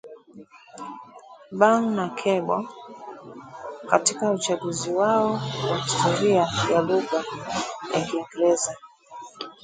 [1.59, 2.67] Baugh na Cable
[3.89, 5.31] katika uchunguzi wao
[5.71, 7.23] wa historia ya lugha
[7.93, 8.77] ya Kiingereza